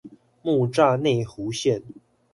[0.41, 1.83] 木柵內湖線